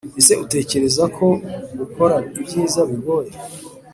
[0.19, 1.27] Ese utekereza ko
[1.79, 3.31] gukora ibyiza bigoye